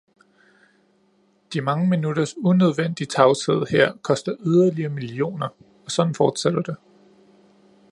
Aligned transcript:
De 1.53 1.61
mange 1.61 1.87
minutters 1.87 2.35
unødvendig 2.37 3.09
tavshed 3.09 3.65
her 3.69 3.93
koster 4.01 4.35
yderligere 4.45 4.89
millioner, 4.89 5.47
og 5.85 5.91
sådan 5.91 6.15
fortsætter 6.15 6.61
det. 6.61 6.75